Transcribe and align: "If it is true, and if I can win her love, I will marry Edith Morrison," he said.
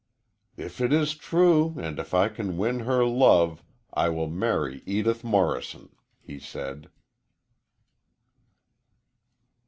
"If 0.57 0.81
it 0.81 0.91
is 0.91 1.13
true, 1.13 1.75
and 1.77 1.99
if 1.99 2.11
I 2.15 2.27
can 2.27 2.57
win 2.57 2.79
her 2.79 3.05
love, 3.05 3.61
I 3.93 4.09
will 4.09 4.25
marry 4.31 4.81
Edith 4.87 5.23
Morrison," 5.23 5.89
he 6.19 6.39
said. 6.39 6.89